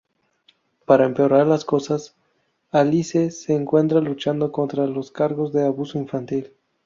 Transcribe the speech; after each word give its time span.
Para 0.87 1.05
empeorar 1.05 1.45
las 1.45 1.63
cosas, 1.63 2.15
Alice 2.71 3.29
se 3.29 3.53
encuentra 3.53 4.01
luchando 4.01 4.51
contra 4.51 4.87
los 4.87 5.11
cargos 5.11 5.53
de 5.53 5.63
abuso 5.63 5.99
infantil. 5.99 6.53